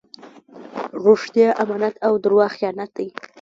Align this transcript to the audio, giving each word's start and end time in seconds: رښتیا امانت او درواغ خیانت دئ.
رښتیا 1.05 1.49
امانت 1.63 1.95
او 2.07 2.13
درواغ 2.23 2.51
خیانت 2.57 2.89
دئ. 2.97 3.07